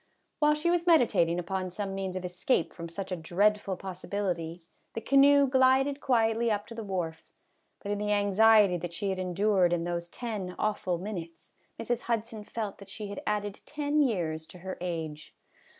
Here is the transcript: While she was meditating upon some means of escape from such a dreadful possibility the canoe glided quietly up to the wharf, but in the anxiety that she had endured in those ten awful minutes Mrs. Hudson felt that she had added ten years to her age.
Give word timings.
While 0.39 0.55
she 0.55 0.71
was 0.71 0.87
meditating 0.87 1.37
upon 1.37 1.69
some 1.69 1.93
means 1.93 2.15
of 2.15 2.25
escape 2.25 2.73
from 2.73 2.89
such 2.89 3.11
a 3.11 3.15
dreadful 3.15 3.77
possibility 3.77 4.63
the 4.95 4.99
canoe 5.01 5.45
glided 5.45 6.01
quietly 6.01 6.49
up 6.49 6.65
to 6.69 6.73
the 6.73 6.83
wharf, 6.83 7.23
but 7.83 7.91
in 7.91 7.99
the 7.99 8.11
anxiety 8.11 8.77
that 8.77 8.93
she 8.93 9.09
had 9.11 9.19
endured 9.19 9.71
in 9.71 9.83
those 9.83 10.07
ten 10.07 10.55
awful 10.57 10.97
minutes 10.97 11.53
Mrs. 11.79 12.01
Hudson 12.01 12.43
felt 12.43 12.79
that 12.79 12.89
she 12.89 13.09
had 13.09 13.21
added 13.27 13.61
ten 13.67 14.01
years 14.01 14.47
to 14.47 14.57
her 14.65 14.75
age. 14.81 15.35